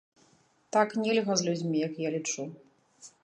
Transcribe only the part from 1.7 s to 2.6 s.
як я лічу.